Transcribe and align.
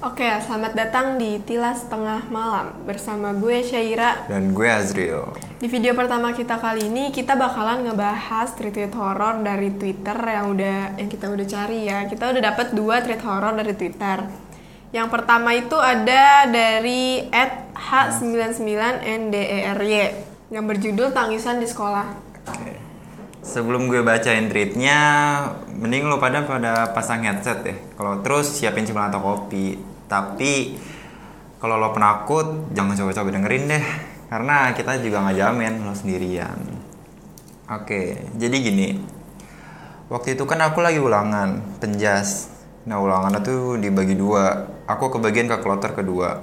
Oke, 0.00 0.24
selamat 0.24 0.72
datang 0.72 1.20
di 1.20 1.36
Tilas 1.44 1.84
Tengah 1.84 2.32
Malam 2.32 2.72
bersama 2.88 3.36
gue 3.36 3.60
Syaira. 3.60 4.24
Dan 4.32 4.56
gue 4.56 4.64
Azril. 4.64 5.28
Di 5.60 5.68
video 5.68 5.92
pertama 5.92 6.32
kita 6.32 6.56
kali 6.56 6.88
ini 6.88 7.12
kita 7.12 7.36
bakalan 7.36 7.84
ngebahas 7.84 8.48
tweet-tweet 8.56 8.96
horor 8.96 9.44
dari 9.44 9.68
Twitter 9.76 10.16
yang 10.16 10.56
udah 10.56 10.96
yang 10.96 11.04
kita 11.04 11.28
udah 11.28 11.44
cari 11.44 11.84
ya. 11.84 12.08
Kita 12.08 12.32
udah 12.32 12.40
dapat 12.40 12.72
dua 12.72 13.04
tweet 13.04 13.20
horor 13.20 13.52
dari 13.60 13.76
Twitter. 13.76 14.24
Yang 14.88 15.08
pertama 15.12 15.52
itu 15.52 15.76
ada 15.76 16.48
dari 16.48 17.28
@h99ndery 17.28 20.00
yang 20.48 20.64
berjudul 20.64 21.12
Tangisan 21.12 21.60
di 21.60 21.68
Sekolah. 21.68 22.08
Oke. 22.48 22.72
Sebelum 23.44 23.92
gue 23.92 24.00
bacain 24.00 24.48
tweetnya, 24.48 24.96
mending 25.80 26.04
lo 26.04 26.20
pada 26.20 26.44
pada 26.44 26.92
pasang 26.92 27.24
headset 27.24 27.64
deh. 27.64 27.78
Kalau 27.96 28.20
terus 28.20 28.52
siapin 28.52 28.84
cemilan 28.84 29.08
atau 29.08 29.24
kopi. 29.24 29.80
Tapi 30.04 30.76
kalau 31.56 31.80
lo 31.80 31.96
penakut, 31.96 32.68
jangan 32.76 32.92
coba-coba 33.00 33.32
dengerin 33.32 33.64
deh. 33.64 33.84
Karena 34.28 34.76
kita 34.76 35.00
juga 35.00 35.24
nggak 35.24 35.36
jamin 35.40 35.72
lo 35.82 35.96
sendirian. 35.96 36.60
Oke, 37.72 38.28
jadi 38.36 38.56
gini. 38.60 38.88
Waktu 40.12 40.34
itu 40.36 40.44
kan 40.44 40.60
aku 40.60 40.84
lagi 40.84 41.00
ulangan, 41.00 41.80
penjas. 41.80 42.52
Nah 42.84 43.00
ulangan 43.00 43.40
itu 43.40 43.80
dibagi 43.80 44.18
dua. 44.18 44.68
Aku 44.84 45.08
kebagian 45.08 45.46
ke 45.48 45.62
kloter 45.62 45.94
kedua. 45.96 46.42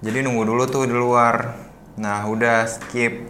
Jadi 0.00 0.24
nunggu 0.24 0.48
dulu 0.48 0.64
tuh 0.66 0.88
di 0.88 0.96
luar. 0.96 1.60
Nah 2.00 2.24
udah 2.24 2.64
skip. 2.66 3.28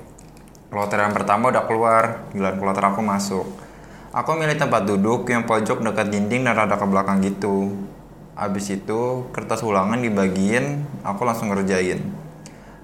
Kloter 0.71 1.03
yang 1.03 1.11
pertama 1.11 1.51
udah 1.51 1.67
keluar, 1.67 2.31
giliran 2.31 2.63
kloter 2.63 2.85
aku 2.87 3.03
masuk. 3.03 3.70
Aku 4.11 4.35
milih 4.35 4.59
tempat 4.59 4.91
duduk 4.91 5.31
yang 5.31 5.47
pojok 5.47 5.87
dekat 5.87 6.11
dinding 6.11 6.43
dan 6.43 6.59
rada 6.59 6.75
ke 6.75 6.83
belakang 6.83 7.23
gitu. 7.23 7.79
Abis 8.35 8.75
itu 8.75 9.31
kertas 9.31 9.63
ulangan 9.63 10.03
dibagiin, 10.03 10.83
aku 11.07 11.23
langsung 11.23 11.55
ngerjain. 11.55 12.03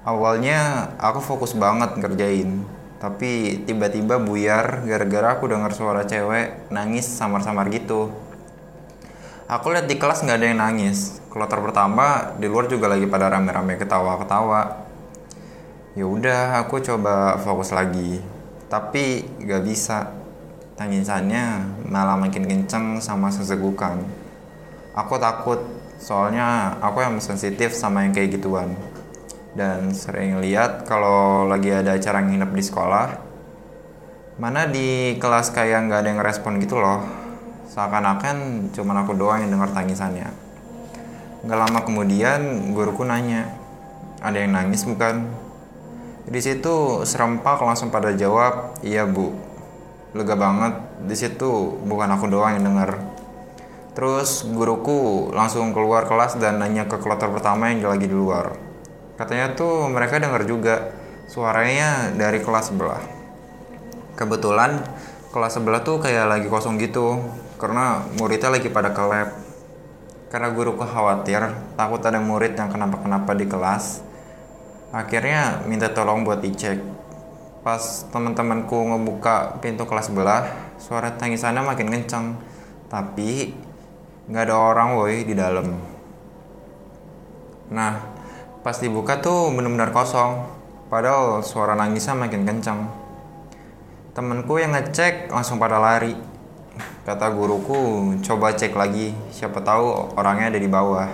Awalnya 0.06 0.86
aku 1.02 1.18
fokus 1.18 1.58
banget 1.58 1.98
ngerjain, 1.98 2.62
tapi 3.02 3.58
tiba-tiba 3.66 4.22
buyar 4.22 4.86
gara-gara 4.86 5.34
aku 5.34 5.50
dengar 5.50 5.74
suara 5.74 6.06
cewek 6.06 6.70
nangis 6.70 7.10
samar-samar 7.10 7.74
gitu. 7.74 8.14
Aku 9.50 9.74
lihat 9.74 9.90
di 9.90 9.98
kelas 9.98 10.22
nggak 10.22 10.38
ada 10.38 10.46
yang 10.46 10.62
nangis. 10.62 11.18
Kloter 11.26 11.58
pertama 11.58 12.38
di 12.38 12.46
luar 12.46 12.70
juga 12.70 12.86
lagi 12.86 13.10
pada 13.10 13.26
rame-rame 13.34 13.74
ketawa-ketawa. 13.74 14.78
Ya 15.98 16.06
udah, 16.06 16.62
aku 16.62 16.78
coba 16.86 17.34
fokus 17.42 17.74
lagi. 17.74 18.22
Tapi 18.70 19.26
gak 19.42 19.62
bisa. 19.66 20.25
Tangisannya 20.76 21.64
malah 21.88 22.20
makin 22.20 22.44
kenceng 22.44 23.00
sama 23.00 23.32
sesegukan. 23.32 23.96
Aku 24.92 25.16
takut, 25.16 25.64
soalnya 25.96 26.76
aku 26.84 27.00
yang 27.00 27.16
sensitif 27.16 27.72
sama 27.72 28.04
yang 28.04 28.12
kayak 28.12 28.36
gituan. 28.36 28.76
Dan 29.56 29.96
sering 29.96 30.36
lihat 30.44 30.84
kalau 30.84 31.48
lagi 31.48 31.72
ada 31.72 31.96
acara 31.96 32.20
nginep 32.20 32.52
di 32.52 32.60
sekolah, 32.60 33.06
mana 34.36 34.68
di 34.68 35.16
kelas 35.16 35.48
kayak 35.56 35.88
nggak 35.88 36.00
ada 36.04 36.08
yang 36.12 36.20
respon 36.20 36.60
gitu 36.60 36.76
loh. 36.76 37.00
Seakan-akan 37.72 38.68
cuma 38.76 39.00
aku 39.00 39.16
doang 39.16 39.40
yang 39.40 39.56
dengar 39.56 39.72
tangisannya. 39.72 40.28
Gak 41.46 41.56
lama 41.56 41.80
kemudian 41.88 42.72
guruku 42.76 43.00
nanya, 43.08 43.48
ada 44.20 44.36
yang 44.36 44.52
nangis 44.52 44.84
bukan? 44.84 45.24
Di 46.28 46.40
situ 46.42 47.06
serempak 47.08 47.64
langsung 47.64 47.88
pada 47.88 48.12
jawab, 48.12 48.76
"Iya, 48.84 49.08
Bu." 49.08 49.45
Lega 50.16 50.32
banget. 50.32 50.72
Di 51.04 51.12
situ 51.12 51.76
bukan 51.84 52.08
aku 52.08 52.32
doang 52.32 52.56
yang 52.56 52.64
denger. 52.64 52.96
Terus 53.92 54.44
guruku 54.48 55.28
langsung 55.32 55.72
keluar 55.76 56.08
kelas 56.08 56.40
dan 56.40 56.60
nanya 56.60 56.88
ke 56.88 56.96
kloter 57.00 57.28
pertama 57.28 57.68
yang 57.68 57.84
lagi 57.84 58.08
di 58.08 58.16
luar. 58.16 58.56
Katanya 59.16 59.56
tuh 59.56 59.88
mereka 59.88 60.20
denger 60.20 60.44
juga 60.48 60.92
suaranya 61.28 62.12
dari 62.12 62.40
kelas 62.40 62.72
sebelah. 62.72 63.00
Kebetulan 64.16 64.84
kelas 65.32 65.52
sebelah 65.56 65.80
tuh 65.84 66.00
kayak 66.00 66.28
lagi 66.28 66.48
kosong 66.48 66.76
gitu 66.80 67.20
karena 67.56 68.04
muridnya 68.20 68.52
lagi 68.52 68.68
pada 68.68 68.92
ke 68.92 69.00
lab. 69.04 69.28
Karena 70.28 70.52
guruku 70.52 70.84
khawatir 70.84 71.40
takut 71.76 72.00
ada 72.04 72.20
murid 72.20 72.52
yang 72.52 72.68
kenapa-kenapa 72.68 73.32
di 73.32 73.46
kelas, 73.48 74.04
akhirnya 74.92 75.64
minta 75.64 75.88
tolong 75.88 76.26
buat 76.26 76.42
dicek 76.42 77.05
pas 77.66 77.82
teman-temanku 78.14 78.78
ngebuka 78.94 79.58
pintu 79.58 79.90
kelas 79.90 80.06
sebelah 80.06 80.70
suara 80.78 81.18
tangisannya 81.18 81.66
makin 81.66 81.90
kencang 81.90 82.38
tapi 82.86 83.58
nggak 84.30 84.46
ada 84.46 84.54
orang 84.54 84.94
woi 84.94 85.26
di 85.26 85.34
dalam. 85.34 85.74
Nah 87.74 87.98
pas 88.62 88.78
dibuka 88.78 89.18
tuh 89.18 89.50
benar-benar 89.50 89.90
kosong. 89.90 90.46
Padahal 90.86 91.42
suara 91.42 91.74
nangisnya 91.74 92.14
makin 92.14 92.46
kencang 92.46 92.86
temenku 94.14 94.62
yang 94.62 94.70
ngecek 94.70 95.34
langsung 95.34 95.58
pada 95.58 95.82
lari. 95.82 96.14
Kata 97.02 97.34
guruku 97.34 98.14
coba 98.22 98.54
cek 98.54 98.78
lagi 98.78 99.10
siapa 99.34 99.58
tahu 99.58 100.14
orangnya 100.14 100.54
ada 100.54 100.60
di 100.62 100.70
bawah. 100.70 101.10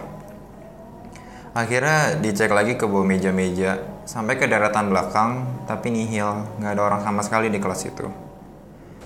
Akhirnya 1.57 2.21
dicek 2.21 2.53
lagi 2.53 2.77
ke 2.77 2.85
bawah 2.85 3.09
meja-meja 3.09 3.92
sampai 4.05 4.35
ke 4.39 4.51
daratan 4.51 4.91
belakang, 4.91 5.31
tapi 5.67 5.95
nihil, 5.95 6.47
nggak 6.59 6.73
ada 6.75 6.83
orang 6.83 7.03
sama 7.07 7.21
sekali 7.23 7.49
di 7.49 7.63
kelas 7.63 7.83
itu. 7.87 8.07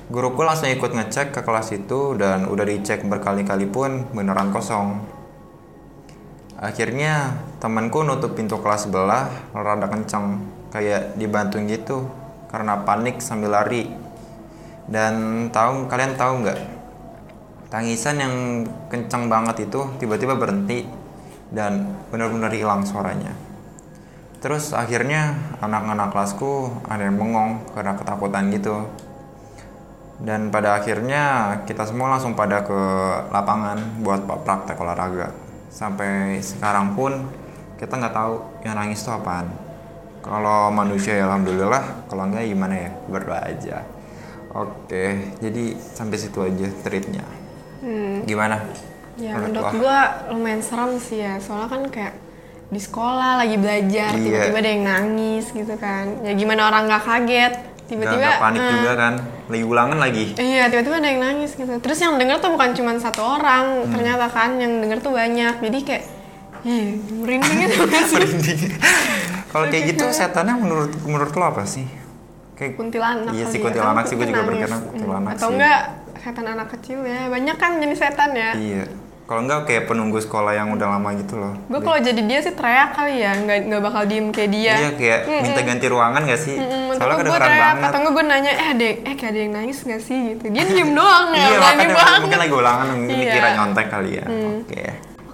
Guruku 0.06 0.46
langsung 0.46 0.70
ikut 0.70 0.94
ngecek 0.94 1.34
ke 1.34 1.40
kelas 1.42 1.74
itu 1.74 2.14
dan 2.14 2.46
udah 2.46 2.62
dicek 2.62 3.02
berkali-kali 3.02 3.66
pun 3.66 4.06
beneran 4.14 4.54
kosong. 4.54 5.02
Akhirnya 6.56 7.36
temanku 7.58 8.06
nutup 8.06 8.38
pintu 8.38 8.62
kelas 8.62 8.86
sebelah 8.86 9.28
rada 9.50 9.90
kenceng, 9.90 10.46
kayak 10.70 11.18
dibantuin 11.18 11.66
gitu 11.66 12.06
karena 12.48 12.86
panik 12.86 13.18
sambil 13.18 13.52
lari. 13.52 13.90
Dan 14.86 15.46
tahu 15.50 15.90
kalian 15.90 16.14
tahu 16.14 16.46
nggak? 16.46 16.60
Tangisan 17.66 18.22
yang 18.22 18.34
kenceng 18.86 19.26
banget 19.26 19.66
itu 19.66 19.90
tiba-tiba 19.98 20.38
berhenti 20.38 20.86
dan 21.50 21.98
benar-benar 22.14 22.54
hilang 22.54 22.86
suaranya. 22.86 23.45
Terus 24.41 24.76
akhirnya 24.76 25.34
anak-anak 25.64 26.12
kelasku 26.12 26.70
ada 26.86 27.08
yang 27.08 27.16
bengong 27.16 27.64
karena 27.72 27.97
ketakutan 27.97 28.52
gitu. 28.52 28.86
Dan 30.16 30.48
pada 30.48 30.80
akhirnya 30.80 31.56
kita 31.69 31.84
semua 31.84 32.16
langsung 32.16 32.32
pada 32.32 32.64
ke 32.64 32.80
lapangan 33.32 34.00
buat 34.00 34.25
praktek 34.25 34.80
olahraga. 34.80 35.32
Sampai 35.69 36.41
sekarang 36.41 36.96
pun 36.96 37.28
kita 37.76 38.00
nggak 38.00 38.14
tahu 38.16 38.34
yang 38.64 38.80
nangis 38.80 39.04
itu 39.04 39.12
apaan. 39.12 39.48
Kalau 40.25 40.72
manusia 40.72 41.14
ya 41.14 41.28
alhamdulillah, 41.28 42.08
kalau 42.10 42.26
enggak 42.26 42.48
gimana 42.48 42.75
ya 42.75 42.91
berdoa 43.06 43.41
aja. 43.44 43.84
Oke, 44.56 45.36
jadi 45.38 45.76
sampai 45.76 46.16
situ 46.16 46.41
aja 46.41 46.66
treatnya. 46.80 47.22
Hmm. 47.84 48.25
Gimana? 48.25 48.64
Ya 49.20 49.36
menurut 49.36 49.76
gue 49.76 49.98
lumayan 50.32 50.64
serem 50.64 50.96
sih 50.96 51.20
ya, 51.20 51.36
soalnya 51.41 51.69
kan 51.69 51.82
kayak 51.92 52.14
di 52.66 52.78
sekolah 52.78 53.38
lagi 53.38 53.56
belajar 53.56 54.10
Iya. 54.12 54.21
tiba-tiba 54.21 54.59
ada 54.59 54.71
yang 54.71 54.84
nangis 54.84 55.44
gitu 55.49 55.75
kan. 55.77 56.04
Ya 56.21 56.32
gimana 56.32 56.66
orang 56.66 56.87
nggak 56.87 57.03
kaget 57.03 57.54
tiba-tiba 57.87 58.28
panik 58.37 58.59
eh, 58.59 58.71
juga 58.72 58.93
kan, 58.94 59.15
lagi 59.47 59.65
ulangan 59.65 59.99
lagi. 59.99 60.25
Iya 60.34 60.66
tiba-tiba 60.66 60.97
ada 60.97 61.09
yang 61.09 61.21
nangis 61.22 61.55
gitu. 61.55 61.71
Terus 61.76 61.99
yang 61.99 62.15
denger 62.16 62.37
tuh 62.37 62.50
bukan 62.50 62.71
cuma 62.72 62.91
satu 62.97 63.22
orang, 63.22 63.65
Hmm. 63.81 63.93
ternyata 63.93 64.26
kan 64.26 64.59
yang 64.59 64.82
denger 64.82 64.99
tuh 64.99 65.12
banyak. 65.12 65.55
Jadi 65.56 65.78
kayak, 65.81 66.05
ih 66.62 66.99
merinding 67.15 67.59
gitu? 67.62 67.87
Merinding. 68.12 68.60
Kalau 69.47 69.66
kayak 69.71 69.84
gitu 69.88 70.05
setannya 70.10 70.55
menurut 70.56 70.91
menurut 71.00 71.31
lo 71.31 71.44
apa 71.47 71.62
sih? 71.62 71.87
Kayak 72.53 72.75
kuntilanak 72.75 73.31
Iya 73.31 73.44
sih 73.47 73.59
ya. 73.59 73.62
kuntilanak 73.62 74.05
sih 74.05 74.15
gue 74.16 74.26
juga 74.26 74.43
Hmm. 74.43 74.50
kuntilanak 74.91 75.32
Atau 75.32 75.47
sih. 75.47 75.55
enggak 75.55 75.81
setan 76.19 76.47
anak 76.49 76.69
kecil 76.75 76.99
ya. 77.05 77.21
Banyak 77.28 77.55
kan 77.55 77.78
jenis 77.78 77.99
setan 78.00 78.31
ya. 78.32 78.50
Iya. 78.53 78.84
Kalau 79.26 79.42
enggak 79.42 79.66
kayak 79.66 79.91
penunggu 79.91 80.22
sekolah 80.22 80.54
yang 80.54 80.70
udah 80.70 80.87
lama 80.87 81.10
gitu 81.19 81.34
loh. 81.34 81.59
Gue 81.66 81.82
kalau 81.82 81.98
jadi 81.98 82.22
dia 82.22 82.38
sih 82.38 82.55
teriak 82.55 82.94
kali 82.94 83.19
ya, 83.19 83.34
nggak 83.34 83.58
nggak 83.67 83.82
bakal 83.82 84.02
diem 84.06 84.31
kayak 84.31 84.50
dia. 84.55 84.75
Iya 84.78 84.90
kayak 84.94 85.20
minta 85.43 85.61
ganti 85.61 85.87
ruangan 85.90 86.23
gak 86.23 86.40
sih? 86.40 86.55
Mm, 86.55 86.94
Soalnya 86.94 86.94
atau 86.94 87.06
gue 87.11 87.19
kedengeran 87.26 87.43
teriak, 87.43 87.67
banget. 87.67 87.82
atau 87.84 87.99
enggak 87.99 88.12
gue 88.14 88.25
nanya, 88.25 88.52
eh 88.55 88.69
ada, 88.70 88.87
eh 88.87 89.14
kayak 89.19 89.31
ada 89.34 89.40
yang 89.43 89.52
nangis 89.52 89.78
gak 89.82 89.99
sih 89.99 90.19
gitu. 90.31 90.44
Dia 90.46 90.62
diem 90.70 90.90
doang 90.94 91.26
ya, 91.34 91.43
Iya 91.43 91.58
makanya 91.58 91.88
banget. 91.90 92.20
mungkin 92.23 92.38
lagi 92.38 92.55
ulangan 92.55 92.87
mungkin 92.88 93.11
Iya. 93.11 93.23
Dikira 93.26 93.49
nyontek 93.52 93.87
kali 93.90 94.11
ya. 94.14 94.25
Oke. 94.62 94.82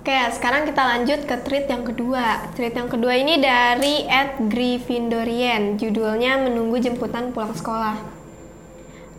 Oke, 0.02 0.16
sekarang 0.34 0.62
kita 0.64 0.82
lanjut 0.82 1.20
ke 1.22 1.34
tweet 1.46 1.66
yang 1.68 1.84
kedua. 1.84 2.24
Tweet 2.56 2.74
yang 2.74 2.88
kedua 2.88 3.12
ini 3.14 3.38
dari 3.38 4.08
@griffindorian. 4.40 5.76
Judulnya 5.76 6.40
menunggu 6.40 6.80
jemputan 6.80 7.30
pulang 7.30 7.52
sekolah. 7.52 8.00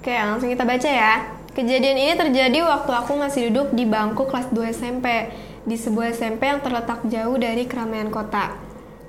Oke, 0.02 0.12
langsung 0.12 0.50
kita 0.50 0.66
baca 0.66 0.90
ya. 0.90 1.33
Kejadian 1.54 2.02
ini 2.02 2.14
terjadi 2.18 2.66
waktu 2.66 2.90
aku 2.90 3.14
masih 3.14 3.54
duduk 3.54 3.78
di 3.78 3.86
bangku 3.86 4.26
kelas 4.26 4.50
2 4.50 4.74
SMP 4.74 5.30
di 5.70 5.78
sebuah 5.78 6.10
SMP 6.10 6.50
yang 6.50 6.66
terletak 6.66 7.06
jauh 7.06 7.38
dari 7.38 7.70
keramaian 7.70 8.10
kota. 8.10 8.58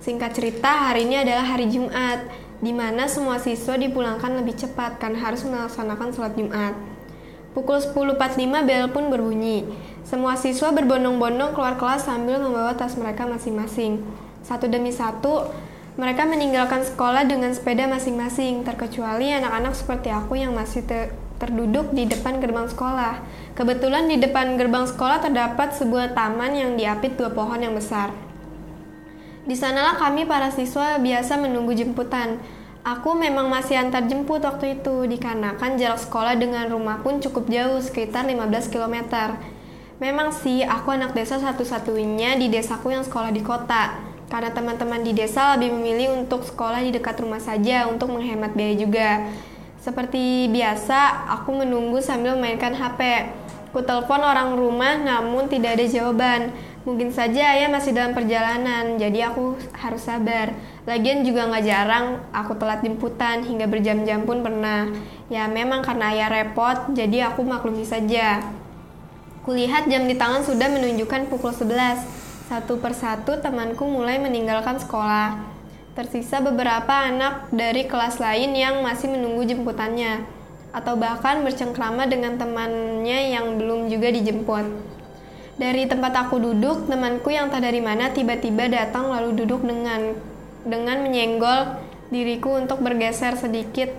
Singkat 0.05 0.37
cerita, 0.37 0.93
hari 0.93 1.09
ini 1.09 1.25
adalah 1.25 1.41
hari 1.41 1.73
Jumat, 1.73 2.21
di 2.61 2.69
mana 2.77 3.09
semua 3.09 3.41
siswa 3.41 3.81
dipulangkan 3.81 4.37
lebih 4.37 4.61
cepat 4.61 5.01
karena 5.01 5.25
harus 5.25 5.41
melaksanakan 5.49 6.13
sholat 6.13 6.37
Jumat. 6.37 6.77
Pukul 7.57 7.81
10.45 7.81 8.21
bel 8.69 8.93
pun 8.93 9.09
berbunyi. 9.09 9.65
Semua 10.05 10.37
siswa 10.37 10.69
berbondong-bondong 10.69 11.57
keluar 11.57 11.81
kelas 11.81 12.05
sambil 12.05 12.45
membawa 12.45 12.77
tas 12.77 12.93
mereka 13.01 13.25
masing-masing. 13.25 14.05
Satu 14.45 14.69
demi 14.69 14.93
satu, 14.93 15.49
mereka 15.97 16.29
meninggalkan 16.29 16.85
sekolah 16.85 17.25
dengan 17.25 17.57
sepeda 17.57 17.89
masing-masing, 17.89 18.69
terkecuali 18.69 19.33
anak-anak 19.33 19.73
seperti 19.73 20.13
aku 20.13 20.37
yang 20.37 20.53
masih 20.53 20.85
ter 20.85 21.24
terduduk 21.39 21.91
di 21.91 22.07
depan 22.07 22.39
gerbang 22.39 22.71
sekolah. 22.71 23.23
Kebetulan 23.55 24.07
di 24.11 24.19
depan 24.19 24.55
gerbang 24.59 24.87
sekolah 24.87 25.23
terdapat 25.23 25.75
sebuah 25.75 26.15
taman 26.15 26.55
yang 26.55 26.71
diapit 26.79 27.15
dua 27.19 27.31
pohon 27.31 27.59
yang 27.59 27.75
besar. 27.75 28.15
Di 29.45 29.53
sanalah 29.53 30.01
kami 30.01 30.25
para 30.25 30.49
siswa 30.49 30.97
biasa 30.97 31.37
menunggu 31.37 31.77
jemputan. 31.77 32.41
Aku 32.85 33.17
memang 33.17 33.49
masih 33.49 33.81
antar 33.81 34.05
jemput 34.05 34.45
waktu 34.45 34.81
itu, 34.81 35.09
dikarenakan 35.09 35.81
jarak 35.81 36.01
sekolah 36.01 36.37
dengan 36.37 36.69
rumah 36.69 37.01
pun 37.01 37.17
cukup 37.17 37.49
jauh, 37.49 37.81
sekitar 37.81 38.29
15 38.29 38.69
km. 38.69 38.97
Memang 40.01 40.37
sih, 40.37 40.61
aku 40.61 40.93
anak 40.93 41.17
desa 41.17 41.41
satu-satunya 41.41 42.37
di 42.37 42.53
desaku 42.53 42.93
yang 42.93 43.01
sekolah 43.01 43.33
di 43.33 43.41
kota. 43.41 43.97
Karena 44.29 44.53
teman-teman 44.53 45.01
di 45.01 45.17
desa 45.17 45.57
lebih 45.57 45.77
memilih 45.77 46.13
untuk 46.25 46.45
sekolah 46.45 46.85
di 46.85 46.93
dekat 46.93 47.25
rumah 47.25 47.41
saja 47.41 47.89
untuk 47.89 48.13
menghemat 48.13 48.53
biaya 48.53 48.77
juga. 48.77 49.09
Seperti 49.85 50.49
biasa, 50.49 51.29
aku 51.29 51.61
menunggu 51.61 52.01
sambil 52.01 52.33
memainkan 52.41 52.73
HP. 52.73 53.29
Ku 53.69 53.85
telepon 53.85 54.25
orang 54.25 54.57
rumah 54.57 54.97
namun 54.97 55.45
tidak 55.45 55.77
ada 55.77 55.85
jawaban. 55.85 56.57
Mungkin 56.89 57.13
saja 57.13 57.53
ayah 57.53 57.69
masih 57.69 57.93
dalam 57.93 58.17
perjalanan, 58.17 58.97
jadi 58.97 59.29
aku 59.29 59.61
harus 59.77 60.01
sabar. 60.09 60.57
Lagian 60.89 61.21
juga 61.21 61.53
nggak 61.53 61.65
jarang 61.69 62.17
aku 62.33 62.57
telat 62.57 62.81
jemputan 62.81 63.45
hingga 63.45 63.69
berjam-jam 63.69 64.25
pun 64.25 64.41
pernah. 64.41 64.89
Ya 65.29 65.53
memang 65.53 65.85
karena 65.85 66.17
ayah 66.17 66.33
repot, 66.33 66.97
jadi 66.97 67.29
aku 67.29 67.45
maklumi 67.45 67.85
saja. 67.85 68.41
Kulihat 69.45 69.85
jam 69.93 70.09
di 70.09 70.17
tangan 70.17 70.49
sudah 70.49 70.73
menunjukkan 70.73 71.29
pukul 71.29 71.53
11. 71.53 72.01
Satu 72.49 72.81
persatu 72.81 73.37
temanku 73.37 73.85
mulai 73.85 74.17
meninggalkan 74.17 74.81
sekolah. 74.81 75.54
Tersisa 75.95 76.43
beberapa 76.43 76.91
anak 76.91 77.55
dari 77.55 77.87
kelas 77.87 78.19
lain 78.19 78.51
yang 78.59 78.83
masih 78.83 79.15
menunggu 79.15 79.47
jemputannya. 79.47 80.27
Atau 80.75 80.99
bahkan 80.99 81.47
bercengkrama 81.47 82.11
dengan 82.11 82.35
temannya 82.35 83.31
yang 83.31 83.55
belum 83.63 83.87
juga 83.87 84.11
dijemput. 84.11 84.75
Dari 85.55 85.87
tempat 85.87 86.27
aku 86.27 86.43
duduk, 86.43 86.91
temanku 86.91 87.31
yang 87.31 87.47
tak 87.47 87.63
dari 87.63 87.79
mana 87.79 88.11
tiba-tiba 88.11 88.67
datang 88.67 89.07
lalu 89.07 89.39
duduk 89.39 89.63
dengan 89.63 90.19
dengan 90.67 91.07
menyenggol 91.07 91.79
diriku 92.11 92.59
untuk 92.59 92.83
bergeser 92.83 93.39
sedikit 93.39 93.95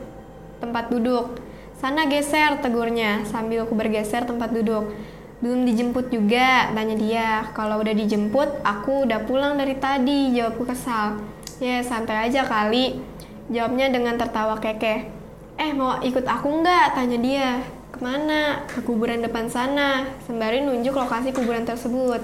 tempat 0.60 0.92
duduk. 0.92 1.40
Sana 1.80 2.12
geser, 2.12 2.60
tegurnya 2.60 3.24
sambil 3.24 3.64
aku 3.64 3.72
bergeser 3.72 4.28
tempat 4.28 4.52
duduk. 4.52 4.92
Belum 5.40 5.64
dijemput 5.64 6.12
juga, 6.12 6.76
tanya 6.76 6.96
dia. 7.00 7.48
Kalau 7.56 7.80
udah 7.80 7.96
dijemput, 7.96 8.68
aku 8.68 9.08
udah 9.08 9.24
pulang 9.24 9.56
dari 9.56 9.80
tadi, 9.80 10.36
jawabku 10.36 10.68
kesal. 10.68 11.24
Ya, 11.64 11.80
santai 11.80 12.28
aja 12.28 12.44
kali. 12.44 13.00
Jawabnya 13.48 13.88
dengan 13.94 14.20
tertawa 14.20 14.60
kekeh. 14.60 15.08
Eh, 15.56 15.72
mau 15.72 16.04
ikut 16.04 16.28
aku 16.28 16.60
nggak? 16.60 17.00
Tanya 17.00 17.18
dia. 17.22 17.50
Ke 17.96 18.04
mana? 18.04 18.68
Ke 18.68 18.84
kuburan 18.84 19.24
depan 19.24 19.48
sana, 19.48 20.04
sembari 20.28 20.60
nunjuk 20.60 20.92
lokasi 20.92 21.32
kuburan 21.32 21.64
tersebut. 21.64 22.20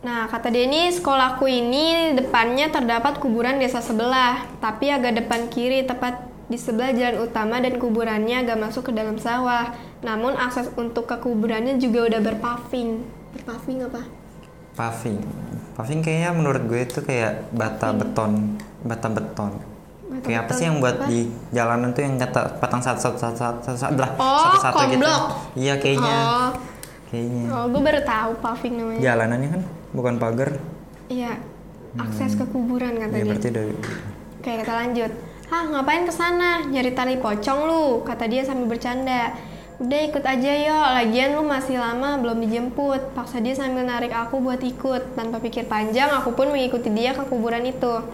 Nah, 0.00 0.30
kata 0.30 0.48
ini 0.54 0.94
sekolahku 0.94 1.44
ini 1.44 2.14
depannya 2.16 2.70
terdapat 2.70 3.18
kuburan 3.18 3.58
desa 3.58 3.82
sebelah, 3.82 4.46
tapi 4.62 4.88
agak 4.88 5.18
depan 5.18 5.50
kiri, 5.50 5.84
tepat 5.84 6.24
di 6.46 6.56
sebelah 6.56 6.94
jalan 6.94 7.26
utama 7.26 7.58
dan 7.58 7.76
kuburannya 7.76 8.46
agak 8.46 8.62
masuk 8.62 8.88
ke 8.88 8.92
dalam 8.94 9.18
sawah. 9.18 9.74
Namun 10.06 10.38
akses 10.38 10.70
untuk 10.78 11.10
ke 11.10 11.18
kuburannya 11.18 11.76
juga 11.82 12.14
udah 12.14 12.20
berpaving. 12.22 13.02
Berpaving 13.34 13.78
apa? 13.90 14.02
Paving. 14.78 15.49
Paving 15.80 16.04
kayaknya 16.04 16.30
menurut 16.30 16.62
gue 16.68 16.80
itu 16.84 17.00
kayak 17.00 17.48
bata 17.50 17.96
beton, 17.96 18.60
bata 18.84 19.08
beton. 19.08 19.52
Bata 20.04 20.20
kayak 20.20 20.40
apa 20.44 20.52
sih 20.52 20.64
yang 20.68 20.76
buat 20.76 21.00
apa? 21.00 21.08
di 21.08 21.24
jalanan 21.48 21.96
tuh 21.96 22.02
yang 22.04 22.20
kata 22.20 22.60
patang 22.60 22.84
satu 22.84 23.00
satu 23.00 23.16
satu 23.16 23.36
satu 23.38 23.58
satu 23.64 23.78
satu 23.80 24.20
Oh, 24.20 24.44
satu 24.44 24.58
satu 24.60 24.78
gitu. 24.92 25.08
Iya 25.56 25.74
kayaknya. 25.80 26.14
Oh, 26.20 26.50
Kayaknya. 27.08 27.42
oh 27.48 27.64
gue 27.66 27.80
baru 27.80 28.00
tahu 28.04 28.30
paving 28.38 28.74
namanya. 28.76 29.00
Jalanannya 29.00 29.48
kan 29.48 29.62
bukan 29.90 30.14
pagar. 30.20 30.50
Iya, 31.08 31.32
akses 31.96 32.36
ke 32.36 32.44
kuburan 32.44 33.00
kata 33.00 33.10
Ya 33.10 33.24
dia. 33.24 33.28
berarti 33.32 33.48
dari 33.48 33.72
Oke, 34.36 34.50
kita 34.60 34.72
lanjut. 34.76 35.12
Hah, 35.48 35.64
ngapain 35.66 36.04
ke 36.04 36.12
sana? 36.12 36.62
Nyari 36.62 36.94
tali 36.94 37.18
pocong 37.18 37.60
lu, 37.66 37.84
kata 38.04 38.28
dia 38.28 38.44
sambil 38.44 38.70
bercanda. 38.70 39.34
Udah 39.80 40.00
ikut 40.12 40.20
aja 40.20 40.52
yo, 40.60 40.76
lagian 40.76 41.40
lu 41.40 41.48
masih 41.48 41.80
lama 41.80 42.20
belum 42.20 42.44
dijemput. 42.44 43.16
Paksa 43.16 43.40
dia 43.40 43.56
sambil 43.56 43.88
narik 43.88 44.12
aku 44.12 44.36
buat 44.36 44.60
ikut. 44.60 45.16
Tanpa 45.16 45.40
pikir 45.40 45.64
panjang, 45.64 46.12
aku 46.12 46.36
pun 46.36 46.52
mengikuti 46.52 46.92
dia 46.92 47.16
ke 47.16 47.24
kuburan 47.24 47.64
itu. 47.64 48.04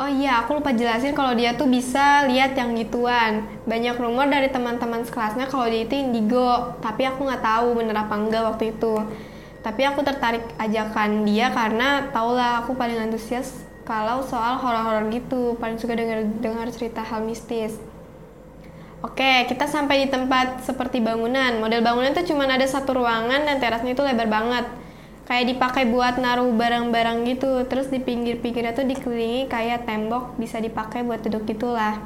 Oh 0.00 0.08
iya, 0.08 0.40
aku 0.40 0.56
lupa 0.56 0.72
jelasin 0.72 1.12
kalau 1.12 1.36
dia 1.36 1.52
tuh 1.60 1.68
bisa 1.68 2.24
lihat 2.24 2.56
yang 2.56 2.72
gituan. 2.72 3.44
Banyak 3.68 4.00
rumor 4.00 4.32
dari 4.32 4.48
teman-teman 4.48 5.04
sekelasnya 5.04 5.44
kalau 5.44 5.68
dia 5.68 5.84
itu 5.84 5.92
indigo, 5.92 6.72
tapi 6.80 7.04
aku 7.04 7.28
nggak 7.28 7.44
tahu 7.44 7.76
bener 7.76 7.96
apa 8.00 8.16
enggak 8.16 8.48
waktu 8.48 8.72
itu. 8.72 8.96
Tapi 9.60 9.82
aku 9.84 10.00
tertarik 10.08 10.56
ajakan 10.56 11.28
dia 11.28 11.52
karena 11.52 12.08
taulah 12.16 12.64
aku 12.64 12.72
paling 12.72 12.96
antusias 12.96 13.60
kalau 13.84 14.24
soal 14.24 14.56
horor-horor 14.56 15.12
gitu, 15.12 15.52
paling 15.60 15.76
suka 15.76 15.92
dengar 15.92 16.24
dengar 16.40 16.64
cerita 16.72 17.04
hal 17.04 17.20
mistis. 17.28 17.76
Oke, 19.04 19.44
kita 19.44 19.68
sampai 19.68 20.06
di 20.06 20.08
tempat 20.08 20.64
seperti 20.64 21.04
bangunan. 21.04 21.60
Model 21.60 21.84
bangunan 21.84 22.16
itu 22.16 22.32
cuma 22.32 22.48
ada 22.48 22.64
satu 22.64 22.96
ruangan 22.96 23.44
dan 23.44 23.60
terasnya 23.60 23.92
itu 23.92 24.00
lebar 24.00 24.24
banget. 24.24 24.64
Kayak 25.28 25.44
dipakai 25.52 25.84
buat 25.90 26.16
naruh 26.16 26.48
barang-barang 26.56 27.28
gitu. 27.28 27.60
Terus 27.68 27.92
di 27.92 28.00
pinggir-pinggirnya 28.00 28.72
tuh 28.72 28.88
dikelilingi 28.88 29.52
kayak 29.52 29.84
tembok 29.84 30.40
bisa 30.40 30.56
dipakai 30.64 31.04
buat 31.04 31.20
duduk 31.20 31.44
gitulah. 31.44 32.00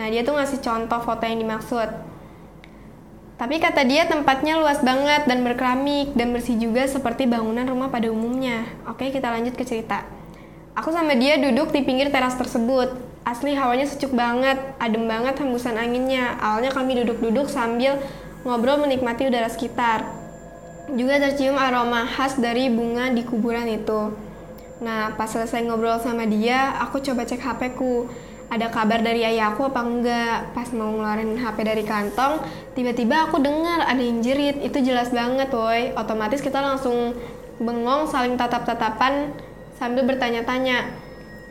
Nah, 0.00 0.06
dia 0.08 0.24
tuh 0.24 0.32
ngasih 0.32 0.64
contoh 0.64 1.00
foto 1.04 1.22
yang 1.28 1.44
dimaksud. 1.44 1.88
Tapi 3.34 3.58
kata 3.58 3.84
dia 3.84 4.06
tempatnya 4.08 4.56
luas 4.56 4.80
banget 4.80 5.26
dan 5.28 5.44
berkeramik 5.44 6.14
dan 6.16 6.32
bersih 6.32 6.56
juga 6.56 6.86
seperti 6.86 7.28
bangunan 7.28 7.66
rumah 7.68 7.92
pada 7.92 8.08
umumnya. 8.08 8.64
Oke, 8.88 9.12
kita 9.12 9.28
lanjut 9.28 9.58
ke 9.58 9.66
cerita. 9.66 10.06
Aku 10.74 10.88
sama 10.88 11.18
dia 11.18 11.36
duduk 11.36 11.68
di 11.74 11.84
pinggir 11.84 12.08
teras 12.08 12.38
tersebut. 12.38 12.94
Asli 13.24 13.56
hawanya 13.56 13.88
sejuk 13.88 14.12
banget, 14.12 14.60
adem 14.76 15.08
banget 15.08 15.40
hembusan 15.40 15.80
anginnya. 15.80 16.36
Awalnya 16.44 16.76
kami 16.76 17.00
duduk-duduk 17.00 17.48
sambil 17.48 17.96
ngobrol 18.44 18.84
menikmati 18.84 19.24
udara 19.24 19.48
sekitar. 19.48 20.04
Juga 20.92 21.16
tercium 21.16 21.56
aroma 21.56 22.04
khas 22.04 22.36
dari 22.36 22.68
bunga 22.68 23.08
di 23.08 23.24
kuburan 23.24 23.64
itu. 23.64 24.12
Nah, 24.84 25.16
pas 25.16 25.32
selesai 25.32 25.64
ngobrol 25.64 25.96
sama 26.04 26.28
dia, 26.28 26.76
aku 26.84 27.00
coba 27.00 27.24
cek 27.24 27.40
HP 27.40 27.60
ku. 27.80 28.04
Ada 28.52 28.68
kabar 28.68 29.00
dari 29.00 29.24
ayahku 29.24 29.72
apa 29.72 29.80
enggak? 29.80 30.52
Pas 30.52 30.68
mau 30.76 30.92
ngeluarin 30.92 31.40
HP 31.40 31.64
dari 31.64 31.80
kantong, 31.80 32.44
tiba-tiba 32.76 33.24
aku 33.24 33.40
dengar 33.40 33.88
ada 33.88 34.04
yang 34.04 34.20
jerit. 34.20 34.60
Itu 34.60 34.84
jelas 34.84 35.08
banget, 35.08 35.48
woi. 35.48 35.96
Otomatis 35.96 36.44
kita 36.44 36.60
langsung 36.60 37.16
bengong 37.56 38.04
saling 38.04 38.36
tatap-tatapan 38.36 39.32
sambil 39.80 40.04
bertanya-tanya. 40.04 40.92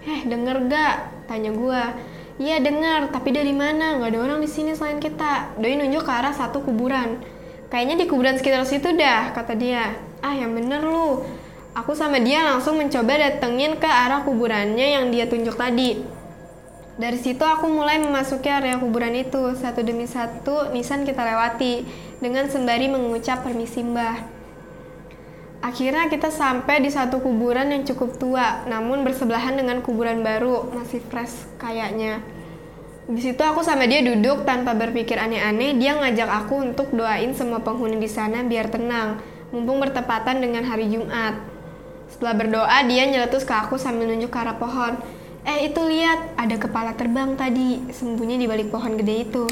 Eh, 0.06 0.22
denger 0.30 0.70
gak? 0.70 1.13
Tanya 1.30 1.52
gua. 1.56 1.96
Iya 2.42 2.58
denger, 2.60 3.14
tapi 3.14 3.30
dari 3.30 3.54
mana? 3.54 4.02
Gak 4.02 4.10
ada 4.10 4.20
orang 4.26 4.40
di 4.42 4.50
sini 4.50 4.74
selain 4.74 4.98
kita. 4.98 5.54
Doi 5.62 5.78
nunjuk 5.78 6.02
ke 6.02 6.12
arah 6.12 6.34
satu 6.34 6.66
kuburan. 6.66 7.22
Kayaknya 7.70 7.96
di 8.02 8.06
kuburan 8.10 8.38
sekitar 8.38 8.66
situ 8.66 8.94
dah, 8.98 9.34
kata 9.34 9.54
dia. 9.54 9.94
Ah, 10.22 10.34
yang 10.34 10.54
bener 10.54 10.82
lu. 10.82 11.22
Aku 11.74 11.98
sama 11.98 12.22
dia 12.22 12.46
langsung 12.46 12.78
mencoba 12.78 13.18
datengin 13.18 13.82
ke 13.82 13.90
arah 13.90 14.22
kuburannya 14.22 14.94
yang 14.98 15.10
dia 15.10 15.26
tunjuk 15.26 15.58
tadi. 15.58 16.06
Dari 16.94 17.18
situ 17.18 17.42
aku 17.42 17.66
mulai 17.66 17.98
memasuki 17.98 18.46
area 18.46 18.78
kuburan 18.78 19.18
itu. 19.18 19.58
Satu 19.58 19.82
demi 19.82 20.06
satu 20.06 20.70
nisan 20.70 21.02
kita 21.02 21.26
lewati 21.26 21.82
dengan 22.22 22.46
sembari 22.46 22.90
mengucap 22.94 23.42
permisi 23.42 23.82
mbah. 23.82 24.33
Akhirnya 25.64 26.12
kita 26.12 26.28
sampai 26.28 26.84
di 26.84 26.92
satu 26.92 27.24
kuburan 27.24 27.72
yang 27.72 27.88
cukup 27.88 28.20
tua, 28.20 28.68
namun 28.68 29.08
bersebelahan 29.08 29.56
dengan 29.56 29.80
kuburan 29.80 30.20
baru, 30.20 30.68
masih 30.76 31.00
fresh 31.08 31.48
kayaknya. 31.56 32.20
Di 33.08 33.24
situ 33.24 33.40
aku 33.40 33.64
sama 33.64 33.88
dia 33.88 34.04
duduk 34.04 34.44
tanpa 34.44 34.76
berpikir 34.76 35.16
aneh-aneh, 35.16 35.80
dia 35.80 35.96
ngajak 35.96 36.28
aku 36.28 36.68
untuk 36.68 36.92
doain 36.92 37.32
semua 37.32 37.64
penghuni 37.64 37.96
di 37.96 38.12
sana 38.12 38.44
biar 38.44 38.68
tenang, 38.76 39.24
mumpung 39.56 39.80
bertepatan 39.80 40.44
dengan 40.44 40.68
hari 40.68 40.92
Jumat. 40.92 41.40
Setelah 42.12 42.36
berdoa, 42.44 42.78
dia 42.84 43.08
nyeletus 43.08 43.48
ke 43.48 43.56
aku 43.56 43.80
sambil 43.80 44.12
nunjuk 44.12 44.36
ke 44.36 44.40
arah 44.44 44.60
pohon. 44.60 45.00
Eh 45.48 45.72
itu 45.72 45.80
lihat, 45.80 46.36
ada 46.36 46.60
kepala 46.60 46.92
terbang 46.92 47.40
tadi, 47.40 47.88
sembunyi 47.88 48.36
di 48.36 48.52
balik 48.52 48.68
pohon 48.68 49.00
gede 49.00 49.16
itu. 49.32 49.48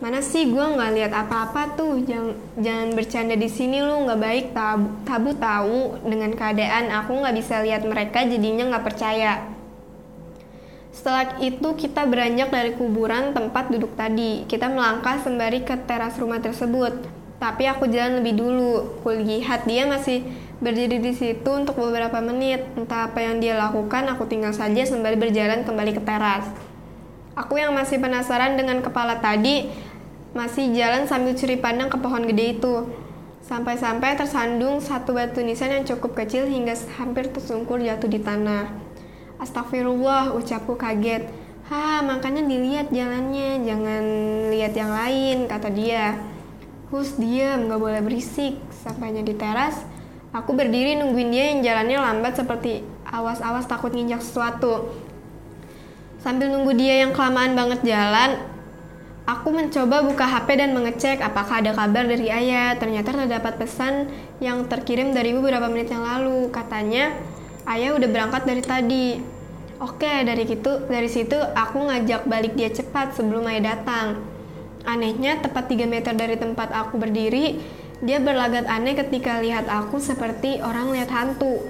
Mana 0.00 0.24
sih 0.24 0.48
gue 0.48 0.64
nggak 0.64 0.92
lihat 0.96 1.12
apa-apa 1.12 1.76
tuh, 1.76 2.00
jangan, 2.08 2.32
jangan 2.56 2.88
bercanda 2.96 3.36
di 3.36 3.52
sini 3.52 3.84
lu 3.84 4.08
nggak 4.08 4.20
baik 4.20 4.46
tabu, 4.56 4.88
tabu 5.04 5.30
tahu 5.36 6.00
dengan 6.08 6.32
keadaan 6.32 6.88
aku 6.88 7.20
nggak 7.20 7.36
bisa 7.36 7.60
lihat 7.60 7.84
mereka 7.84 8.24
jadinya 8.24 8.72
nggak 8.72 8.86
percaya. 8.88 9.44
Setelah 10.90 11.36
itu 11.44 11.68
kita 11.76 12.08
beranjak 12.08 12.48
dari 12.48 12.72
kuburan 12.74 13.36
tempat 13.36 13.68
duduk 13.68 13.92
tadi. 13.92 14.48
Kita 14.48 14.72
melangkah 14.72 15.20
sembari 15.20 15.62
ke 15.68 15.76
teras 15.84 16.16
rumah 16.16 16.42
tersebut. 16.42 16.92
Tapi 17.40 17.64
aku 17.68 17.88
jalan 17.88 18.20
lebih 18.20 18.36
dulu. 18.36 19.00
Kulihat 19.00 19.64
dia 19.64 19.88
masih 19.88 20.24
berdiri 20.60 21.00
di 21.00 21.16
situ 21.16 21.50
untuk 21.52 21.78
beberapa 21.78 22.20
menit. 22.20 22.68
Entah 22.76 23.08
apa 23.08 23.22
yang 23.22 23.40
dia 23.40 23.56
lakukan, 23.56 24.12
aku 24.12 24.28
tinggal 24.28 24.52
saja 24.52 24.82
sembari 24.84 25.16
berjalan 25.16 25.64
kembali 25.64 25.92
ke 25.96 26.02
teras. 26.04 26.44
Aku 27.38 27.56
yang 27.56 27.72
masih 27.72 27.96
penasaran 27.96 28.58
dengan 28.58 28.82
kepala 28.84 29.22
tadi, 29.22 29.72
masih 30.30 30.70
jalan 30.74 31.10
sambil 31.10 31.34
curi 31.34 31.58
pandang 31.58 31.90
ke 31.90 31.98
pohon 31.98 32.22
gede 32.26 32.58
itu. 32.58 32.86
Sampai-sampai 33.40 34.14
tersandung 34.14 34.78
satu 34.78 35.10
batu 35.10 35.42
nisan 35.42 35.74
yang 35.74 35.82
cukup 35.82 36.14
kecil 36.22 36.46
hingga 36.46 36.76
hampir 36.94 37.34
tersungkur 37.34 37.82
jatuh 37.82 38.06
di 38.06 38.22
tanah. 38.22 38.70
Astagfirullah, 39.42 40.36
ucapku 40.38 40.78
kaget. 40.78 41.26
Hah, 41.66 42.02
makanya 42.06 42.46
dilihat 42.46 42.94
jalannya, 42.94 43.62
jangan 43.66 44.04
lihat 44.54 44.72
yang 44.76 44.92
lain, 44.94 45.36
kata 45.50 45.70
dia. 45.70 46.18
Hus, 46.90 47.14
diam, 47.18 47.70
gak 47.70 47.80
boleh 47.80 48.02
berisik. 48.02 48.58
Sampainya 48.70 49.22
di 49.22 49.34
teras, 49.34 49.82
aku 50.30 50.54
berdiri 50.54 50.98
nungguin 50.98 51.30
dia 51.30 51.44
yang 51.54 51.60
jalannya 51.62 51.98
lambat 51.98 52.38
seperti 52.38 52.86
awas-awas 53.06 53.66
takut 53.66 53.90
nginjak 53.90 54.22
sesuatu. 54.22 54.94
Sambil 56.20 56.52
nunggu 56.52 56.76
dia 56.76 57.02
yang 57.06 57.16
kelamaan 57.16 57.56
banget 57.56 57.80
jalan, 57.82 58.59
aku 59.26 59.48
mencoba 59.52 60.04
buka 60.04 60.24
HP 60.24 60.48
dan 60.60 60.70
mengecek 60.72 61.18
apakah 61.20 61.60
ada 61.60 61.72
kabar 61.76 62.04
dari 62.04 62.28
ayah. 62.28 62.76
Ternyata 62.76 63.12
terdapat 63.12 63.60
pesan 63.60 64.08
yang 64.40 64.68
terkirim 64.68 65.12
dari 65.12 65.32
ibu 65.32 65.44
beberapa 65.44 65.68
menit 65.68 65.92
yang 65.92 66.04
lalu. 66.04 66.48
Katanya, 66.52 67.16
ayah 67.68 67.96
udah 67.96 68.08
berangkat 68.08 68.42
dari 68.48 68.62
tadi. 68.64 69.06
Oke, 69.80 70.12
dari 70.28 70.44
situ, 70.44 70.72
dari 70.92 71.08
situ 71.08 71.36
aku 71.36 71.88
ngajak 71.88 72.28
balik 72.28 72.52
dia 72.52 72.68
cepat 72.68 73.16
sebelum 73.16 73.48
ayah 73.48 73.76
datang. 73.76 74.20
Anehnya, 74.84 75.40
tepat 75.40 75.72
3 75.72 75.88
meter 75.88 76.12
dari 76.12 76.36
tempat 76.36 76.72
aku 76.72 77.00
berdiri, 77.00 77.60
dia 78.00 78.16
berlagat 78.16 78.64
aneh 78.64 78.96
ketika 78.96 79.40
lihat 79.44 79.68
aku 79.68 80.00
seperti 80.00 80.60
orang 80.64 80.92
lihat 80.92 81.12
hantu. 81.12 81.60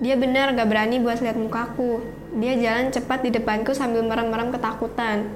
Dia 0.00 0.16
benar 0.16 0.56
gak 0.56 0.68
berani 0.68 0.96
buat 0.96 1.20
lihat 1.20 1.36
mukaku. 1.36 2.00
Dia 2.40 2.56
jalan 2.56 2.88
cepat 2.88 3.20
di 3.20 3.30
depanku 3.36 3.76
sambil 3.76 4.00
merem-merem 4.00 4.48
ketakutan. 4.48 5.28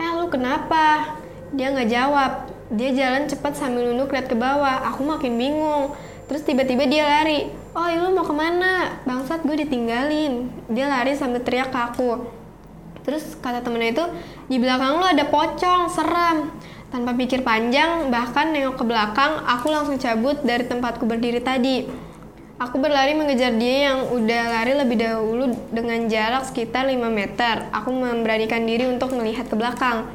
Eh 0.00 0.10
lu 0.18 0.26
kenapa? 0.30 1.18
Dia 1.54 1.70
nggak 1.70 1.88
jawab. 1.90 2.32
Dia 2.74 2.90
jalan 2.90 3.30
cepat 3.30 3.54
sambil 3.54 3.86
nunduk 3.86 4.10
lihat 4.10 4.26
ke 4.26 4.36
bawah. 4.36 4.90
Aku 4.94 5.06
makin 5.06 5.38
bingung. 5.38 5.94
Terus 6.26 6.42
tiba-tiba 6.42 6.88
dia 6.88 7.04
lari. 7.04 7.52
Oh 7.76 7.86
lu 7.86 8.14
mau 8.14 8.24
ke 8.26 8.34
mana? 8.34 9.02
Bangsat 9.04 9.44
gue 9.44 9.66
ditinggalin. 9.66 10.50
Dia 10.72 10.88
lari 10.88 11.14
sambil 11.14 11.42
teriak 11.44 11.70
ke 11.70 11.78
aku. 11.78 12.26
Terus 13.04 13.36
kata 13.36 13.60
temennya 13.60 13.92
itu, 13.92 14.04
di 14.48 14.56
belakang 14.56 14.96
lu 14.96 15.04
ada 15.04 15.28
pocong, 15.28 15.92
seram. 15.92 16.56
Tanpa 16.88 17.12
pikir 17.12 17.44
panjang, 17.44 18.08
bahkan 18.08 18.48
nengok 18.48 18.80
ke 18.80 18.84
belakang, 18.88 19.44
aku 19.44 19.68
langsung 19.68 20.00
cabut 20.00 20.40
dari 20.40 20.64
tempatku 20.64 21.04
berdiri 21.04 21.44
tadi. 21.44 21.84
Aku 22.54 22.78
berlari 22.78 23.18
mengejar 23.18 23.50
dia 23.58 23.90
yang 23.90 24.14
udah 24.14 24.42
lari 24.46 24.78
lebih 24.78 25.02
dahulu 25.02 25.50
dengan 25.74 26.06
jarak 26.06 26.46
sekitar 26.46 26.86
5 26.86 27.02
meter. 27.10 27.66
Aku 27.74 27.90
memberanikan 27.90 28.62
diri 28.62 28.86
untuk 28.86 29.10
melihat 29.10 29.50
ke 29.50 29.58
belakang. 29.58 30.06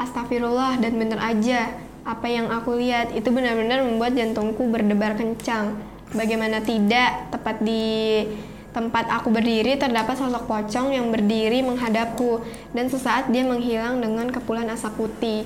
Astagfirullah 0.00 0.80
dan 0.80 0.96
bener 0.96 1.20
aja. 1.20 1.76
Apa 2.08 2.24
yang 2.32 2.48
aku 2.48 2.80
lihat 2.80 3.12
itu 3.12 3.28
benar-benar 3.28 3.84
membuat 3.84 4.16
jantungku 4.16 4.64
berdebar 4.72 5.12
kencang. 5.12 5.76
Bagaimana 6.16 6.64
tidak, 6.64 7.28
tepat 7.28 7.60
di 7.60 8.24
tempat 8.72 9.06
aku 9.06 9.28
berdiri 9.30 9.76
terdapat 9.76 10.18
sosok 10.18 10.50
pocong 10.50 10.90
yang 10.90 11.12
berdiri 11.12 11.62
menghadapku 11.62 12.42
dan 12.74 12.88
sesaat 12.88 13.28
dia 13.28 13.44
menghilang 13.44 14.00
dengan 14.00 14.32
kepulan 14.32 14.72
asap 14.72 15.04
putih. 15.04 15.44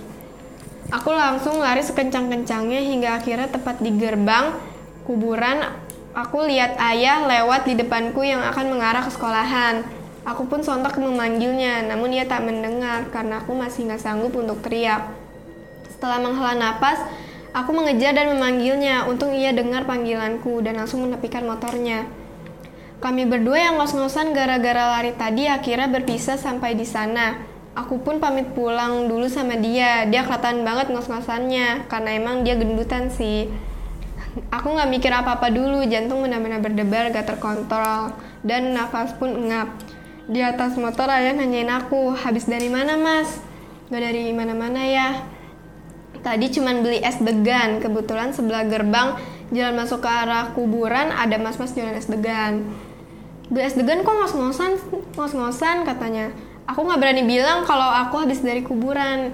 Aku 0.94 1.10
langsung 1.12 1.58
lari 1.58 1.82
sekencang-kencangnya 1.82 2.80
hingga 2.80 3.10
akhirnya 3.20 3.50
tepat 3.50 3.82
di 3.82 3.90
gerbang 3.92 4.56
kuburan 5.04 5.87
Aku 6.16 6.40
lihat 6.48 6.80
ayah 6.80 7.28
lewat 7.28 7.68
di 7.68 7.76
depanku 7.76 8.24
yang 8.24 8.40
akan 8.40 8.72
mengarah 8.72 9.04
ke 9.04 9.12
sekolahan. 9.12 9.84
Aku 10.24 10.48
pun 10.48 10.64
sontak 10.64 10.96
memanggilnya, 10.96 11.84
namun 11.84 12.12
ia 12.12 12.24
tak 12.24 12.44
mendengar 12.44 13.08
karena 13.12 13.44
aku 13.44 13.52
masih 13.52 13.88
nggak 13.88 14.00
sanggup 14.00 14.32
untuk 14.32 14.60
teriak. 14.64 15.08
Setelah 15.92 16.20
menghela 16.20 16.56
napas, 16.56 17.00
aku 17.52 17.76
mengejar 17.76 18.16
dan 18.16 18.32
memanggilnya. 18.32 19.04
Untung 19.04 19.36
ia 19.36 19.52
dengar 19.52 19.84
panggilanku 19.84 20.64
dan 20.64 20.80
langsung 20.80 21.04
menepikan 21.04 21.44
motornya. 21.44 22.08
Kami 22.98 23.28
berdua 23.28 23.70
yang 23.70 23.74
ngos-ngosan 23.78 24.34
gara-gara 24.34 24.98
lari 24.98 25.14
tadi 25.14 25.46
akhirnya 25.46 25.86
berpisah 25.92 26.34
sampai 26.34 26.74
di 26.74 26.88
sana. 26.88 27.38
Aku 27.78 28.02
pun 28.02 28.18
pamit 28.18 28.58
pulang 28.58 29.06
dulu 29.06 29.30
sama 29.30 29.54
dia. 29.54 30.02
Dia 30.08 30.26
kelihatan 30.26 30.66
banget 30.66 30.90
ngos-ngosannya 30.90 31.86
karena 31.86 32.10
emang 32.16 32.42
dia 32.42 32.58
gendutan 32.58 33.06
sih 33.12 33.67
aku 34.50 34.68
nggak 34.74 34.90
mikir 34.90 35.12
apa-apa 35.12 35.48
dulu. 35.52 35.84
Jantung 35.86 36.24
benar-benar 36.24 36.60
berdebar 36.62 37.10
gak 37.10 37.26
terkontrol 37.26 38.14
dan 38.44 38.72
nafas 38.72 39.12
pun 39.16 39.34
engap 39.34 39.72
di 40.28 40.44
atas 40.44 40.76
motor 40.76 41.08
ayah 41.08 41.32
nanyain 41.32 41.72
aku 41.72 42.12
habis 42.12 42.44
dari 42.44 42.68
mana 42.68 43.00
mas? 43.00 43.40
Gak 43.88 44.02
dari 44.04 44.30
mana-mana 44.36 44.84
ya. 44.84 45.24
Tadi 46.20 46.50
cuman 46.52 46.82
beli 46.84 47.00
es 47.00 47.16
degan 47.22 47.78
kebetulan 47.80 48.34
sebelah 48.34 48.66
gerbang 48.66 49.16
jalan 49.54 49.80
masuk 49.80 50.04
ke 50.04 50.10
arah 50.10 50.52
kuburan 50.52 51.08
ada 51.14 51.40
mas-mas 51.40 51.72
jualan 51.72 51.96
es 51.96 52.10
degan 52.10 52.68
beli 53.48 53.64
es 53.64 53.74
degan 53.76 54.04
kok 54.04 54.12
ngos-ngosan? 54.12 54.76
Ngos-ngosan 55.16 55.88
katanya. 55.88 56.32
Aku 56.68 56.84
nggak 56.84 57.00
berani 57.00 57.24
bilang 57.24 57.64
kalau 57.64 57.88
aku 57.88 58.20
habis 58.20 58.44
dari 58.44 58.60
kuburan 58.60 59.32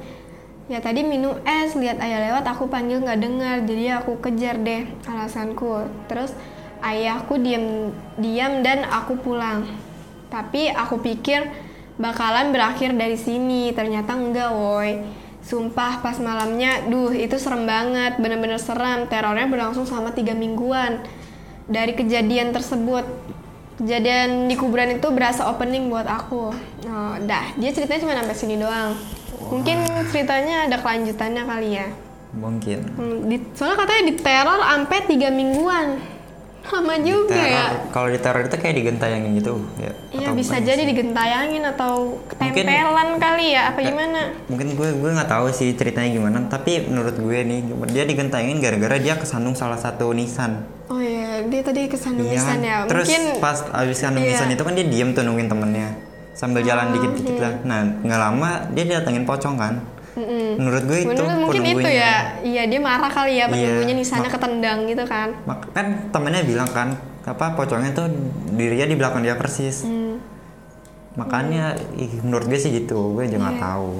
Ya 0.64 0.80
tadi 0.80 1.04
minum 1.04 1.37
es, 1.44 1.76
lihat 1.76 2.00
ayah 2.00 2.33
lewat, 2.33 2.49
aku 2.49 2.73
panggil 2.73 3.04
nggak 3.04 3.21
dengar, 3.21 3.56
jadi 3.68 4.00
aku 4.00 4.16
kejar 4.16 4.56
deh 4.64 4.88
alasanku. 5.04 5.85
Terus 6.09 6.33
ayahku 6.80 7.37
diam 7.37 7.92
diam 8.16 8.64
dan 8.64 8.88
aku 8.88 9.21
pulang. 9.21 9.68
Tapi 10.33 10.73
aku 10.73 11.04
pikir 11.04 11.52
bakalan 12.00 12.49
berakhir 12.49 12.97
dari 12.97 13.21
sini, 13.21 13.76
ternyata 13.76 14.16
enggak 14.16 14.56
woi. 14.56 15.04
Sumpah 15.44 16.00
pas 16.00 16.16
malamnya, 16.16 16.88
duh 16.88 17.12
itu 17.12 17.37
serem 17.37 17.68
banget, 17.68 18.16
bener-bener 18.16 18.56
serem. 18.56 19.04
Terornya 19.04 19.44
berlangsung 19.44 19.85
selama 19.85 20.16
tiga 20.16 20.33
mingguan. 20.33 21.04
Dari 21.68 21.92
kejadian 21.92 22.56
tersebut, 22.56 23.04
kejadian 23.76 24.49
di 24.49 24.56
kuburan 24.56 24.97
itu 24.97 25.12
berasa 25.12 25.44
opening 25.52 25.92
buat 25.92 26.09
aku. 26.09 26.56
Oh, 26.88 27.14
dah, 27.21 27.52
dia 27.61 27.68
ceritanya 27.76 28.00
cuma 28.00 28.16
sampai 28.16 28.37
sini 28.37 28.56
doang. 28.56 28.97
Mungkin 29.50 29.78
ceritanya 30.08 30.56
ada 30.64 30.76
kelanjutannya 30.78 31.42
kali 31.42 31.68
ya. 31.74 31.86
Mungkin. 32.34 32.78
Hmm, 32.94 33.16
di, 33.26 33.36
soalnya 33.52 33.78
katanya 33.78 34.02
diteror 34.10 34.60
sampai 34.60 34.98
tiga 35.06 35.28
mingguan. 35.30 35.88
Lama 36.64 36.96
juga 36.96 37.36
Teror- 37.36 37.52
ya. 37.52 37.66
Kalau 37.92 38.08
di 38.08 38.16
teror 38.16 38.40
itu 38.42 38.56
kayak 38.56 38.74
digentayangin 38.74 39.36
gitu 39.36 39.60
ya. 39.76 39.92
Iya 40.10 40.32
bisa 40.32 40.56
jadi 40.58 40.80
sih? 40.80 40.88
digentayangin 40.90 41.60
atau 41.60 42.16
ketempelan 42.24 43.20
kali 43.20 43.52
ya 43.52 43.68
apa 43.68 43.84
gimana? 43.84 44.32
Mungkin 44.48 44.72
gue 44.72 44.88
gue 44.96 45.10
nggak 45.12 45.28
tahu 45.28 45.52
sih 45.52 45.76
ceritanya 45.76 46.08
gimana, 46.08 46.48
tapi 46.48 46.88
menurut 46.88 47.20
gue 47.20 47.36
nih 47.36 47.60
dia 47.92 48.08
digentayangin 48.08 48.64
gara-gara 48.64 48.96
dia 48.96 49.14
kesandung 49.14 49.52
salah 49.52 49.76
satu 49.76 50.16
nisan. 50.16 50.64
Oh 50.88 51.04
iya, 51.04 51.44
dia 51.44 51.60
tadi 51.60 51.84
kesandung 51.84 52.32
Iya 52.32 52.40
nisan 52.40 52.56
kan? 52.56 52.64
ya. 52.64 52.76
Terus 52.88 53.06
Mungkin 53.12 53.24
pas 53.38 53.58
abis 53.68 53.98
kandung 54.00 54.24
Iya. 54.24 54.32
nisan 54.32 54.48
itu 54.48 54.62
kan 54.64 54.72
dia 54.72 54.86
diem 54.88 55.08
tuh 55.12 55.20
nungguin 55.20 55.48
temennya 55.52 55.88
sambil 56.34 56.60
jalan 56.60 56.92
dikit-dikit 56.92 57.36
lah. 57.38 57.54
Nah 57.62 57.80
nggak 57.98 58.20
lama 58.20 58.50
dia 58.70 58.84
datengin 58.92 59.24
pocong 59.24 59.56
kan. 59.56 59.74
Mm-mm. 60.14 60.62
Menurut 60.62 60.82
gue 60.86 60.98
itu 61.00 61.10
Menurut 61.10 61.42
mungkin 61.42 61.62
itu 61.64 61.90
ya. 61.90 62.38
Iya, 62.38 62.62
dia 62.70 62.78
marah 62.78 63.10
kali 63.10 63.34
ya 63.34 63.46
Iya, 63.46 63.50
penunggunya 63.50 63.94
nisannya 63.94 64.30
mak- 64.30 64.34
ketendang 64.38 64.78
gitu 64.86 65.04
kan. 65.04 65.28
Kan 65.74 65.86
temennya 66.10 66.42
bilang 66.42 66.70
kan 66.70 66.94
apa 67.24 67.56
pocongnya 67.56 67.90
tuh 67.90 68.06
dirinya 68.52 68.86
di 68.86 68.94
belakang 68.94 69.22
dia 69.22 69.34
persis. 69.34 69.82
Hmm. 69.82 70.22
Makanya 71.14 71.74
ih, 71.94 72.22
menurut 72.22 72.46
gue 72.46 72.58
sih 72.58 72.70
gitu, 72.70 73.14
gue 73.14 73.26
juga 73.26 73.50
Iya. 73.50 73.58
tahu. 73.60 73.90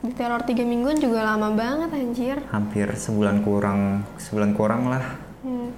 Di 0.00 0.12
teror 0.16 0.40
tiga 0.44 0.64
mingguan 0.64 0.96
juga 0.96 1.28
lama 1.28 1.52
banget 1.52 1.92
anjir. 1.92 2.36
Hampir 2.48 2.88
sebulan 2.96 3.44
kurang, 3.44 3.80
sebulan 4.16 4.56
kurang 4.56 4.88
lah. 4.88 5.04
Hmm. 5.40 5.76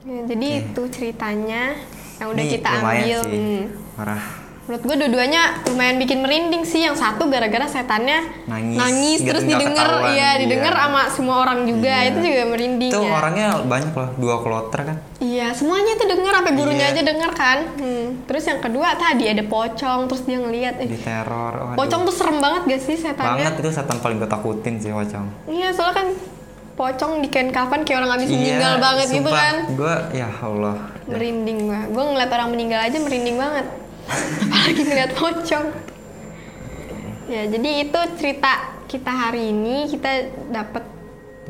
Ya, 0.00 0.24
jadi 0.24 0.48
itu 0.64 0.82
ceritanya 0.88 1.76
yang 2.16 2.32
udah 2.32 2.40
Ini 2.40 2.48
kita 2.50 2.68
ambil. 2.80 3.20
sih. 3.20 3.36
Hmm. 3.36 3.64
Parah. 3.92 4.24
Menurut 4.60 4.82
gue 4.86 4.96
dua-duanya 5.02 5.42
lumayan 5.66 5.96
bikin 5.98 6.20
merinding 6.20 6.62
sih. 6.62 6.80
Yang 6.80 7.02
satu 7.02 7.26
gara-gara 7.26 7.66
setannya 7.66 8.22
Nangis, 8.46 9.18
gitu, 9.18 9.32
terus 9.32 9.42
nggak 9.42 9.58
didengar, 9.58 9.88
iya 10.08 10.14
iya. 10.14 10.28
didengar 10.38 10.74
sama 10.74 11.02
semua 11.10 11.36
orang 11.42 11.66
juga. 11.66 11.90
Iya. 11.90 12.08
Itu 12.12 12.18
juga 12.22 12.42
merinding 12.46 12.90
Itu 12.92 13.00
ya. 13.02 13.12
orangnya 13.12 13.46
banyak 13.64 13.92
loh, 13.92 14.10
dua 14.14 14.36
kloter 14.38 14.80
kan. 14.86 14.96
Iya, 15.18 15.46
semuanya 15.52 15.92
itu 15.94 16.04
denger 16.06 16.32
sampai 16.32 16.52
gurunya 16.54 16.86
Iya. 16.86 16.94
aja 16.94 17.02
denger 17.02 17.30
kan. 17.34 17.58
Hmm. 17.76 18.06
Terus 18.24 18.44
yang 18.46 18.60
kedua 18.60 18.88
tadi 18.94 19.24
ada 19.26 19.42
pocong, 19.42 20.00
terus 20.06 20.22
dia 20.22 20.38
ngeliat 20.38 20.74
eh, 20.78 20.86
Di 20.86 20.98
teror. 20.98 21.52
waduh. 21.56 21.76
pocong 21.76 22.00
tuh 22.06 22.14
serem 22.14 22.38
banget 22.38 22.62
gak 22.68 22.80
sih 22.80 22.96
setannya? 22.96 23.42
banget 23.42 23.54
itu 23.58 23.70
setan 23.72 23.96
paling 23.98 24.16
gue 24.18 24.28
takutin 24.28 24.74
sih 24.78 24.90
pocong. 24.90 25.26
Iya, 25.46 25.68
soalnya 25.74 25.96
kan 25.96 26.08
pocong 26.72 27.20
di 27.20 27.28
kain 27.28 27.50
kafan 27.50 27.84
kayak 27.84 28.00
orang 28.00 28.16
habis 28.16 28.30
meninggal 28.30 28.78
banget 28.78 29.06
gitu 29.10 29.28
kan. 29.28 29.54
Gue 29.74 29.94
ya 30.14 30.28
Allah. 30.30 30.76
Merinding 31.04 31.58
gua. 31.66 31.80
Gua 31.90 32.04
ngeliat 32.08 32.30
orang 32.30 32.48
meninggal 32.48 32.80
aja 32.80 32.96
merinding 32.96 33.36
banget. 33.36 33.66
Apalagi 34.10 34.82
ngeliat 34.84 35.12
pocong 35.14 35.66
ya 37.30 37.42
jadi 37.46 37.70
itu 37.86 38.00
cerita 38.18 38.52
kita 38.90 39.10
hari 39.10 39.54
ini 39.54 39.86
kita 39.86 40.10
dapat 40.50 40.84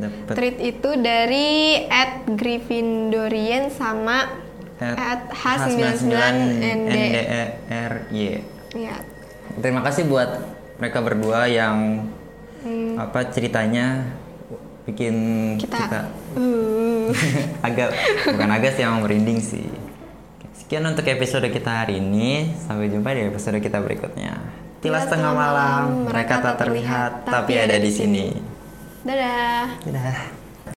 Dapat 0.00 0.33
treat 0.33 0.57
itu 0.64 0.90
dari 0.97 1.85
at 1.85 2.25
Gryffindorian 2.25 3.69
sama 3.69 4.33
at 4.81 5.29
H99 5.29 6.09
ND 6.57 6.95
NDRY. 6.97 8.29
ya 8.81 8.97
Terima 9.61 9.85
kasih 9.85 10.09
buat 10.09 10.40
mereka 10.81 11.05
berdua 11.05 11.45
yang 11.50 12.07
Hmm. 12.61 12.93
apa 13.00 13.25
ceritanya 13.33 14.05
bikin 14.85 15.17
kita, 15.57 15.81
kita, 15.81 16.00
Uh, 16.37 17.09
agak 17.67 17.88
bukan 18.29 18.50
agak 18.52 18.76
sih 18.76 18.85
yang 18.85 19.00
merinding 19.00 19.40
sih. 19.40 19.64
Sekian 20.71 20.87
untuk 20.87 21.03
episode 21.11 21.50
kita 21.50 21.83
hari 21.83 21.99
ini. 21.99 22.55
Sampai 22.55 22.87
jumpa 22.87 23.11
di 23.11 23.27
episode 23.27 23.59
kita 23.59 23.83
berikutnya. 23.83 24.39
Tilas 24.79 25.11
tengah 25.11 25.35
malam, 25.35 26.07
mereka 26.07 26.39
tak 26.39 26.62
terlihat, 26.62 27.27
tapi 27.27 27.59
ada 27.59 27.75
di 27.75 27.91
sini. 27.91 28.31
dadah 29.03 29.83
Dadah. 29.83 30.40